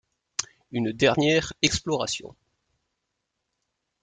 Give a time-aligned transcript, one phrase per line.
[0.71, 2.35] Une dernière exploration—